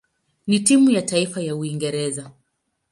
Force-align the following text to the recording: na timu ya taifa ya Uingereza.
na 0.47 0.59
timu 0.59 0.91
ya 0.91 1.01
taifa 1.01 1.41
ya 1.41 1.55
Uingereza. 1.55 2.31